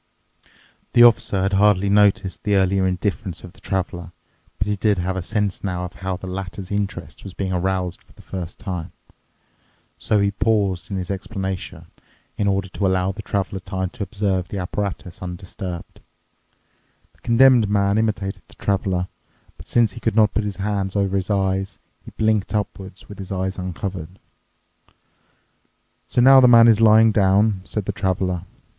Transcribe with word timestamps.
The 0.93 1.03
Officer 1.03 1.43
had 1.43 1.53
hardly 1.53 1.87
noticed 1.87 2.41
the 2.41 2.55
earlier 2.55 2.87
indifference 2.87 3.43
of 3.43 3.53
the 3.53 3.59
Traveler, 3.61 4.11
but 4.57 4.67
he 4.67 4.75
did 4.75 4.97
have 4.97 5.15
a 5.15 5.21
sense 5.21 5.63
now 5.63 5.85
of 5.85 5.93
how 5.93 6.17
the 6.17 6.25
latter's 6.25 6.71
interest 6.71 7.23
was 7.23 7.35
being 7.35 7.53
aroused 7.53 8.01
for 8.01 8.11
the 8.13 8.23
first 8.23 8.57
time. 8.57 8.93
So 9.99 10.17
he 10.17 10.31
paused 10.31 10.89
in 10.89 10.97
his 10.97 11.11
explanation 11.11 11.85
in 12.35 12.47
order 12.47 12.67
to 12.69 12.87
allow 12.87 13.11
the 13.11 13.21
Traveler 13.21 13.59
time 13.59 13.91
to 13.91 14.01
observe 14.01 14.47
the 14.47 14.57
apparatus 14.57 15.21
undisturbed. 15.21 15.99
The 17.13 17.19
Condemned 17.21 17.69
Man 17.69 17.99
imitated 17.99 18.41
the 18.47 18.55
Traveler, 18.55 19.07
but 19.55 19.67
since 19.67 19.93
he 19.93 19.99
could 19.99 20.15
not 20.15 20.33
put 20.33 20.45
his 20.45 20.57
hand 20.57 20.95
over 20.95 21.15
his 21.15 21.29
eyes, 21.29 21.77
he 22.03 22.09
blinked 22.09 22.55
upward 22.55 22.93
with 23.07 23.19
his 23.19 23.31
eyes 23.31 23.59
uncovered. 23.59 24.17
"So 26.07 26.21
now 26.21 26.39
the 26.39 26.47
man 26.47 26.67
is 26.67 26.81
lying 26.81 27.11
down," 27.11 27.61
said 27.65 27.85
the 27.85 27.91
Traveler. 27.91 28.45